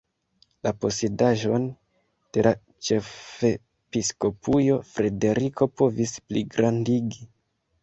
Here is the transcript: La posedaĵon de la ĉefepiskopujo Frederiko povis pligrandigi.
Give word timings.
La 0.67 0.69
posedaĵon 0.85 1.67
de 2.37 2.45
la 2.47 2.53
ĉefepiskopujo 2.87 4.81
Frederiko 4.95 5.71
povis 5.85 6.19
pligrandigi. 6.33 7.33